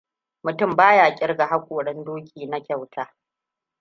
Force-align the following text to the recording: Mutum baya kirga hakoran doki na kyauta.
Mutum 0.43 0.75
baya 0.75 1.15
kirga 1.15 1.45
hakoran 1.47 2.03
doki 2.03 2.45
na 2.45 2.59
kyauta. 2.63 3.15